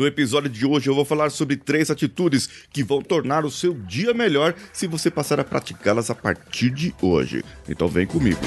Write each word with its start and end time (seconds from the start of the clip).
No 0.00 0.06
episódio 0.06 0.48
de 0.48 0.64
hoje 0.64 0.88
eu 0.88 0.94
vou 0.94 1.04
falar 1.04 1.28
sobre 1.28 1.58
três 1.58 1.90
atitudes 1.90 2.48
que 2.72 2.82
vão 2.82 3.02
tornar 3.02 3.44
o 3.44 3.50
seu 3.50 3.74
dia 3.74 4.14
melhor 4.14 4.54
se 4.72 4.86
você 4.86 5.10
passar 5.10 5.38
a 5.38 5.44
praticá-las 5.44 6.08
a 6.08 6.14
partir 6.14 6.70
de 6.70 6.94
hoje. 7.02 7.44
Então 7.68 7.86
vem 7.86 8.06
comigo. 8.06 8.40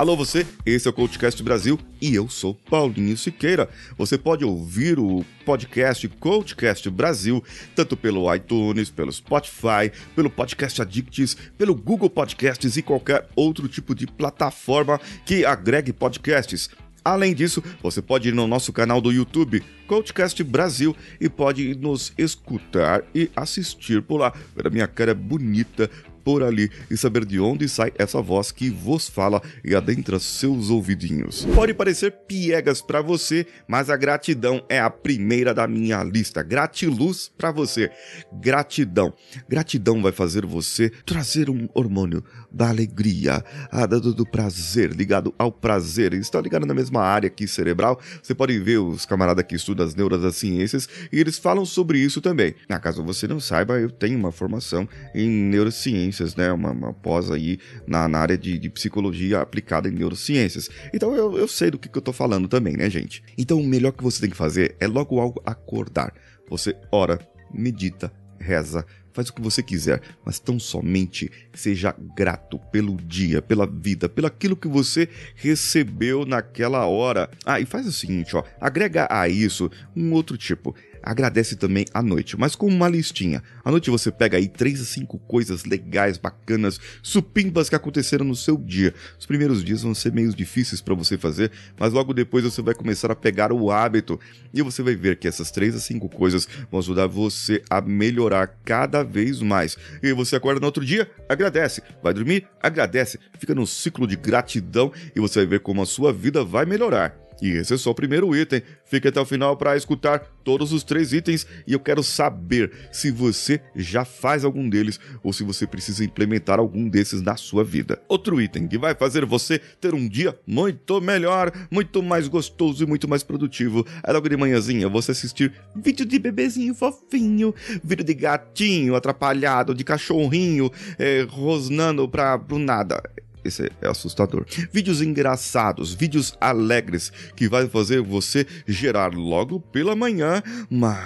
Alô 0.00 0.16
você, 0.16 0.46
esse 0.64 0.88
é 0.88 0.90
o 0.90 0.94
Coachcast 0.94 1.42
Brasil 1.42 1.78
e 2.00 2.14
eu 2.14 2.26
sou 2.26 2.54
Paulinho 2.54 3.14
Siqueira. 3.18 3.68
Você 3.98 4.16
pode 4.16 4.46
ouvir 4.46 4.98
o 4.98 5.22
podcast 5.44 6.08
Coachcast 6.08 6.88
Brasil 6.88 7.44
tanto 7.76 7.98
pelo 7.98 8.34
iTunes, 8.34 8.88
pelo 8.88 9.12
Spotify, 9.12 9.92
pelo 10.16 10.30
Podcast 10.30 10.80
Addicts, 10.80 11.36
pelo 11.58 11.74
Google 11.74 12.08
Podcasts 12.08 12.78
e 12.78 12.82
qualquer 12.82 13.28
outro 13.36 13.68
tipo 13.68 13.94
de 13.94 14.06
plataforma 14.06 14.98
que 15.26 15.44
agregue 15.44 15.92
podcasts. 15.92 16.70
Além 17.04 17.34
disso, 17.34 17.62
você 17.82 18.02
pode 18.02 18.28
ir 18.28 18.34
no 18.34 18.46
nosso 18.46 18.72
canal 18.72 19.00
do 19.00 19.10
YouTube, 19.10 19.62
Coachcast 19.86 20.42
Brasil, 20.44 20.94
e 21.18 21.28
pode 21.28 21.74
nos 21.74 22.12
escutar 22.16 23.02
e 23.14 23.30
assistir 23.34 24.02
por 24.02 24.18
lá. 24.18 24.32
A 24.62 24.70
minha 24.70 24.86
cara 24.86 25.14
bonita 25.14 25.90
por 26.24 26.42
ali 26.42 26.70
e 26.90 26.96
saber 26.96 27.24
de 27.24 27.40
onde 27.40 27.68
sai 27.68 27.92
essa 27.98 28.20
voz 28.20 28.52
que 28.52 28.70
vos 28.70 29.08
fala 29.08 29.42
e 29.64 29.74
adentra 29.74 30.18
seus 30.18 30.70
ouvidinhos. 30.70 31.46
Pode 31.54 31.74
parecer 31.74 32.12
piegas 32.26 32.80
para 32.80 33.00
você, 33.00 33.46
mas 33.66 33.90
a 33.90 33.96
gratidão 33.96 34.62
é 34.68 34.80
a 34.80 34.90
primeira 34.90 35.54
da 35.54 35.66
minha 35.66 36.02
lista. 36.02 36.42
Gratiluz 36.42 37.30
para 37.36 37.50
você. 37.50 37.90
Gratidão. 38.32 39.12
Gratidão 39.48 40.02
vai 40.02 40.12
fazer 40.12 40.44
você 40.44 40.90
trazer 41.04 41.48
um 41.48 41.68
hormônio 41.74 42.22
da 42.50 42.68
alegria, 42.68 43.44
do, 43.88 44.14
do 44.14 44.26
prazer, 44.26 44.90
ligado 44.90 45.34
ao 45.38 45.52
prazer. 45.52 46.12
Está 46.14 46.40
ligado 46.40 46.66
na 46.66 46.74
mesma 46.74 47.02
área 47.02 47.28
aqui 47.28 47.46
cerebral. 47.46 48.00
Você 48.22 48.34
pode 48.34 48.58
ver 48.58 48.78
os 48.78 49.06
camaradas 49.06 49.44
que 49.44 49.54
estudam 49.54 49.86
as 49.86 49.94
neurociências 49.94 50.88
e 51.12 51.18
eles 51.18 51.38
falam 51.38 51.64
sobre 51.64 51.98
isso 51.98 52.20
também. 52.20 52.54
Na 52.68 52.78
caso 52.78 53.02
você 53.02 53.26
não 53.26 53.40
saiba, 53.40 53.78
eu 53.78 53.90
tenho 53.90 54.18
uma 54.18 54.32
formação 54.32 54.88
em 55.14 55.28
neurociência 55.28 56.09
neurociências, 56.10 56.34
né? 56.34 56.52
Uma, 56.52 56.72
uma 56.72 56.92
pós 56.92 57.30
aí 57.30 57.58
na, 57.86 58.08
na 58.08 58.18
área 58.18 58.36
de, 58.36 58.58
de, 58.58 58.68
psicologia 58.68 59.40
aplicada 59.40 59.88
em 59.88 59.92
neurociências. 59.92 60.68
Então 60.92 61.14
eu, 61.14 61.38
eu 61.38 61.48
sei 61.48 61.70
do 61.70 61.78
que, 61.78 61.88
que 61.88 61.96
eu 61.96 62.02
tô 62.02 62.12
falando 62.12 62.48
também, 62.48 62.76
né, 62.76 62.90
gente? 62.90 63.22
Então 63.38 63.60
o 63.60 63.66
melhor 63.66 63.92
que 63.92 64.02
você 64.02 64.20
tem 64.20 64.30
que 64.30 64.36
fazer 64.36 64.76
é 64.80 64.86
logo 64.86 65.18
ao 65.20 65.34
acordar. 65.46 66.12
Você 66.48 66.76
ora, 66.90 67.18
medita, 67.52 68.12
reza, 68.38 68.84
faz 69.12 69.28
o 69.28 69.34
que 69.34 69.42
você 69.42 69.62
quiser, 69.62 70.00
mas 70.24 70.38
tão 70.38 70.58
somente 70.58 71.30
seja 71.52 71.94
grato 72.16 72.58
pelo 72.72 72.96
dia, 72.96 73.42
pela 73.42 73.66
vida, 73.66 74.08
pelo 74.08 74.26
aquilo 74.26 74.56
que 74.56 74.68
você 74.68 75.08
recebeu 75.34 76.24
naquela 76.24 76.86
hora. 76.86 77.30
Ah, 77.44 77.60
e 77.60 77.66
faz 77.66 77.86
o 77.86 77.92
seguinte, 77.92 78.36
ó, 78.36 78.42
agrega 78.60 79.06
a 79.10 79.28
isso 79.28 79.70
um 79.96 80.12
outro 80.12 80.36
tipo 80.36 80.74
agradece 81.02 81.56
também 81.56 81.86
à 81.92 82.02
noite, 82.02 82.38
mas 82.38 82.54
com 82.54 82.66
uma 82.66 82.88
listinha. 82.88 83.42
À 83.64 83.70
noite 83.70 83.90
você 83.90 84.10
pega 84.10 84.36
aí 84.36 84.48
três 84.48 84.80
a 84.80 84.84
cinco 84.84 85.18
coisas 85.18 85.64
legais, 85.64 86.18
bacanas, 86.18 86.80
supimbas 87.02 87.68
que 87.68 87.74
aconteceram 87.74 88.24
no 88.24 88.36
seu 88.36 88.56
dia. 88.56 88.94
Os 89.18 89.26
primeiros 89.26 89.64
dias 89.64 89.82
vão 89.82 89.94
ser 89.94 90.12
meio 90.12 90.34
difíceis 90.34 90.80
para 90.80 90.94
você 90.94 91.16
fazer, 91.16 91.50
mas 91.78 91.92
logo 91.92 92.12
depois 92.12 92.44
você 92.44 92.62
vai 92.62 92.74
começar 92.74 93.10
a 93.10 93.16
pegar 93.16 93.52
o 93.52 93.70
hábito 93.70 94.18
e 94.52 94.62
você 94.62 94.82
vai 94.82 94.94
ver 94.94 95.16
que 95.16 95.28
essas 95.28 95.50
três 95.50 95.74
a 95.74 95.80
cinco 95.80 96.08
coisas 96.08 96.48
vão 96.70 96.80
ajudar 96.80 97.06
você 97.06 97.62
a 97.68 97.80
melhorar 97.80 98.46
cada 98.64 99.02
vez 99.02 99.40
mais. 99.40 99.76
E 100.02 100.12
você 100.12 100.36
acorda 100.36 100.60
no 100.60 100.66
outro 100.66 100.84
dia, 100.84 101.10
agradece, 101.28 101.82
vai 102.02 102.14
dormir, 102.14 102.46
agradece, 102.62 103.18
fica 103.38 103.54
num 103.54 103.66
ciclo 103.66 104.06
de 104.06 104.16
gratidão 104.16 104.92
e 105.14 105.20
você 105.20 105.40
vai 105.40 105.46
ver 105.46 105.60
como 105.60 105.82
a 105.82 105.86
sua 105.86 106.12
vida 106.12 106.44
vai 106.44 106.64
melhorar. 106.64 107.29
E 107.40 107.50
esse 107.50 107.74
é 107.74 107.76
só 107.76 107.90
o 107.90 107.94
primeiro 107.94 108.34
item. 108.36 108.62
Fique 108.84 109.08
até 109.08 109.20
o 109.20 109.24
final 109.24 109.56
para 109.56 109.76
escutar 109.76 110.20
todos 110.44 110.72
os 110.72 110.82
três 110.82 111.12
itens 111.12 111.46
e 111.66 111.72
eu 111.72 111.80
quero 111.80 112.02
saber 112.02 112.72
se 112.90 113.10
você 113.10 113.60
já 113.74 114.04
faz 114.04 114.44
algum 114.44 114.68
deles 114.68 114.98
ou 115.22 115.32
se 115.32 115.44
você 115.44 115.66
precisa 115.66 116.04
implementar 116.04 116.58
algum 116.58 116.88
desses 116.88 117.22
na 117.22 117.36
sua 117.36 117.62
vida. 117.62 118.00
Outro 118.08 118.40
item 118.40 118.66
que 118.66 118.78
vai 118.78 118.94
fazer 118.94 119.24
você 119.24 119.58
ter 119.58 119.94
um 119.94 120.08
dia 120.08 120.38
muito 120.46 121.00
melhor, 121.00 121.52
muito 121.70 122.02
mais 122.02 122.28
gostoso 122.28 122.82
e 122.82 122.86
muito 122.86 123.08
mais 123.08 123.22
produtivo 123.22 123.86
é 124.02 124.12
logo 124.12 124.28
de 124.28 124.36
manhãzinha 124.36 124.88
você 124.88 125.12
assistir 125.12 125.52
vídeo 125.74 126.04
de 126.04 126.18
bebezinho 126.18 126.74
fofinho, 126.74 127.54
vídeo 127.82 128.04
de 128.04 128.14
gatinho 128.14 128.94
atrapalhado, 128.94 129.74
de 129.74 129.84
cachorrinho 129.84 130.70
é, 130.98 131.26
rosnando 131.28 132.08
pra, 132.08 132.38
pro 132.38 132.58
nada. 132.58 133.02
Esse 133.44 133.70
é 133.80 133.88
assustador. 133.88 134.44
Vídeos 134.72 135.00
engraçados, 135.00 135.94
vídeos 135.94 136.34
alegres 136.40 137.12
que 137.34 137.48
vai 137.48 137.68
fazer 137.68 138.00
você 138.00 138.46
gerar 138.66 139.14
logo 139.14 139.60
pela 139.60 139.96
manhã 139.96 140.42
uma, 140.70 140.98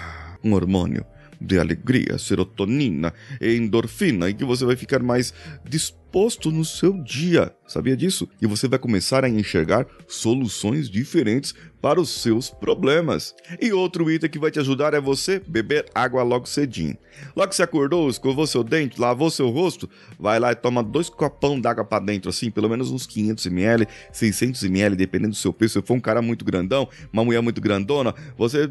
um 0.42 0.52
hormônio 0.52 1.04
de 1.40 1.58
alegria, 1.58 2.18
serotonina 2.18 3.12
e 3.40 3.56
endorfina 3.56 4.28
e 4.28 4.34
que 4.34 4.44
você 4.44 4.64
vai 4.64 4.76
ficar 4.76 5.02
mais 5.02 5.32
disposto 5.68 6.03
no 6.14 6.64
seu 6.64 6.92
dia. 7.02 7.52
Sabia 7.66 7.96
disso? 7.96 8.28
E 8.40 8.46
você 8.46 8.68
vai 8.68 8.78
começar 8.78 9.24
a 9.24 9.28
enxergar 9.28 9.84
soluções 10.06 10.88
diferentes 10.88 11.54
para 11.80 12.00
os 12.00 12.08
seus 12.08 12.48
problemas. 12.48 13.34
E 13.60 13.72
outro 13.72 14.10
item 14.10 14.30
que 14.30 14.38
vai 14.38 14.50
te 14.50 14.58
ajudar 14.58 14.94
é 14.94 15.00
você 15.00 15.38
beber 15.46 15.84
água 15.94 16.22
logo 16.22 16.46
cedinho. 16.46 16.96
Logo 17.36 17.48
que 17.48 17.56
você 17.56 17.62
acordou, 17.62 18.08
escovou 18.08 18.46
seu 18.46 18.64
dente, 18.64 19.00
lavou 19.00 19.30
seu 19.30 19.50
rosto, 19.50 19.88
vai 20.18 20.38
lá 20.38 20.52
e 20.52 20.54
toma 20.54 20.82
dois 20.82 21.08
copão 21.08 21.60
d'água 21.60 21.84
para 21.84 22.04
dentro, 22.04 22.30
assim, 22.30 22.50
pelo 22.50 22.68
menos 22.68 22.90
uns 22.90 23.06
500 23.06 23.46
ml, 23.46 23.86
600 24.12 24.62
ml, 24.64 24.96
dependendo 24.96 25.30
do 25.30 25.36
seu 25.36 25.52
peso. 25.52 25.74
Se 25.74 25.86
for 25.86 25.94
um 25.94 26.00
cara 26.00 26.22
muito 26.22 26.44
grandão, 26.44 26.88
uma 27.12 27.24
mulher 27.24 27.42
muito 27.42 27.60
grandona, 27.60 28.14
você 28.36 28.70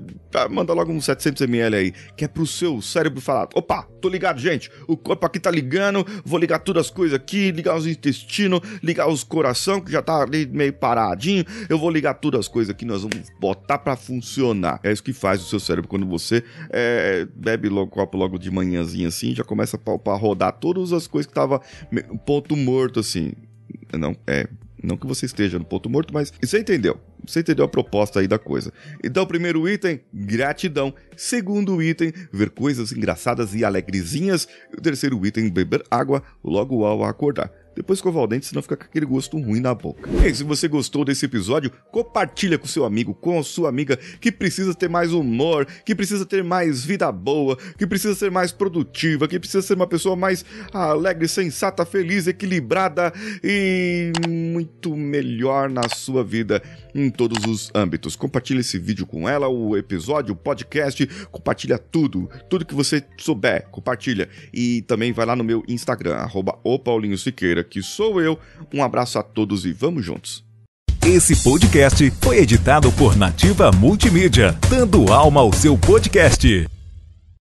manda 0.49 0.73
logo 0.73 0.91
uns 0.91 1.05
700 1.05 1.41
ml 1.43 1.75
aí, 1.75 1.93
que 2.17 2.25
é 2.25 2.27
pro 2.27 2.47
seu 2.47 2.81
cérebro 2.81 3.21
falar: 3.21 3.47
opa, 3.53 3.83
tô 4.01 4.09
ligado, 4.09 4.39
gente, 4.39 4.71
o 4.87 4.97
corpo 4.97 5.25
aqui 5.25 5.39
tá 5.39 5.51
ligando, 5.51 6.05
vou 6.25 6.39
ligar 6.39 6.59
todas 6.59 6.87
as 6.87 6.91
coisas 6.91 7.15
aqui, 7.15 7.32
ligar 7.51 7.75
os 7.75 7.87
intestinos, 7.87 8.61
ligar 8.81 9.07
os 9.07 9.23
coração, 9.23 9.81
que 9.81 9.91
já 9.91 10.01
tá 10.01 10.21
ali 10.21 10.45
meio 10.45 10.73
paradinho, 10.73 11.45
eu 11.69 11.77
vou 11.77 11.89
ligar 11.89 12.15
todas 12.15 12.41
as 12.41 12.47
coisas 12.47 12.71
aqui, 12.71 12.85
nós 12.85 13.01
vamos 13.03 13.29
botar 13.39 13.77
para 13.77 13.95
funcionar. 13.95 14.79
É 14.83 14.91
isso 14.91 15.03
que 15.03 15.13
faz 15.13 15.41
o 15.41 15.45
seu 15.45 15.59
cérebro 15.59 15.89
quando 15.89 16.05
você 16.05 16.43
é, 16.69 17.27
bebe 17.35 17.69
logo 17.69 17.91
copo 17.91 18.17
logo 18.17 18.37
de 18.37 18.51
manhãzinha 18.51 19.07
assim, 19.07 19.33
já 19.35 19.43
começa 19.43 19.77
a, 19.77 20.13
rodar 20.15 20.53
todas 20.53 20.93
as 20.93 21.07
coisas 21.07 21.27
que 21.27 21.33
tava 21.33 21.61
ponto 22.25 22.55
morto 22.55 22.99
assim. 22.99 23.33
Não, 23.91 24.15
é, 24.25 24.47
não 24.81 24.97
que 24.97 25.07
você 25.07 25.25
esteja 25.25 25.57
no 25.57 25.65
ponto 25.65 25.89
morto, 25.89 26.13
mas 26.13 26.31
você 26.41 26.59
entendeu. 26.59 26.99
Você 27.25 27.39
entendeu 27.39 27.65
a 27.65 27.69
proposta 27.69 28.19
aí 28.19 28.27
da 28.27 28.37
coisa. 28.37 28.71
Então, 29.03 29.25
primeiro 29.25 29.67
item, 29.67 30.01
gratidão. 30.13 30.93
Segundo 31.15 31.81
item, 31.81 32.11
ver 32.31 32.49
coisas 32.49 32.91
engraçadas 32.91 33.53
e 33.55 33.63
alegrezinhas. 33.63 34.47
E 34.71 34.77
o 34.77 34.81
terceiro 34.81 35.25
item, 35.25 35.49
beber 35.49 35.83
água 35.89 36.21
logo 36.43 36.85
ao 36.85 37.03
acordar. 37.03 37.62
Depois 37.75 37.99
escovar 37.99 38.23
o 38.23 38.27
dente, 38.27 38.45
senão 38.45 38.61
fica 38.61 38.77
com 38.77 38.83
aquele 38.83 39.05
gosto 39.05 39.39
ruim 39.39 39.59
na 39.59 39.73
boca. 39.73 40.09
E 40.25 40.33
se 40.33 40.43
você 40.43 40.67
gostou 40.67 41.03
desse 41.03 41.25
episódio, 41.25 41.71
compartilha 41.91 42.57
com 42.57 42.67
seu 42.67 42.85
amigo, 42.85 43.13
com 43.13 43.41
sua 43.43 43.69
amiga 43.69 43.97
que 44.19 44.31
precisa 44.31 44.73
ter 44.73 44.89
mais 44.89 45.11
humor, 45.11 45.65
que 45.85 45.95
precisa 45.95 46.25
ter 46.25 46.43
mais 46.43 46.83
vida 46.83 47.11
boa, 47.11 47.57
que 47.77 47.87
precisa 47.87 48.15
ser 48.15 48.31
mais 48.31 48.51
produtiva, 48.51 49.27
que 49.27 49.39
precisa 49.39 49.61
ser 49.61 49.73
uma 49.73 49.87
pessoa 49.87 50.15
mais 50.15 50.45
alegre, 50.71 51.27
sensata, 51.27 51.85
feliz, 51.85 52.27
equilibrada 52.27 53.13
e 53.43 54.11
muito 54.27 54.95
melhor 54.95 55.69
na 55.69 55.87
sua 55.89 56.23
vida 56.23 56.61
em 56.93 57.09
todos 57.09 57.45
os 57.45 57.71
âmbitos. 57.73 58.15
Compartilha 58.15 58.59
esse 58.59 58.77
vídeo 58.77 59.05
com 59.05 59.27
ela, 59.27 59.47
o 59.47 59.75
episódio, 59.75 60.33
o 60.33 60.37
podcast, 60.37 61.05
compartilha 61.31 61.77
tudo, 61.77 62.29
tudo 62.49 62.65
que 62.65 62.75
você 62.75 63.03
souber, 63.17 63.67
compartilha. 63.69 64.29
E 64.53 64.81
também 64.83 65.11
vai 65.11 65.25
lá 65.25 65.35
no 65.35 65.43
meu 65.43 65.63
Instagram, 65.67 66.15
arroba 66.15 66.57
Paulinho 66.83 67.17
Siqueira, 67.17 67.62
que 67.63 67.81
sou 67.81 68.21
eu. 68.21 68.37
Um 68.73 68.83
abraço 68.83 69.17
a 69.17 69.23
todos 69.23 69.65
e 69.65 69.73
vamos 69.73 70.05
juntos. 70.05 70.43
Esse 71.05 71.35
podcast 71.43 72.09
foi 72.21 72.37
editado 72.37 72.91
por 72.93 73.17
Nativa 73.17 73.71
Multimídia, 73.71 74.57
dando 74.69 75.11
alma 75.11 75.41
ao 75.41 75.51
seu 75.51 75.77
podcast. 75.77 76.72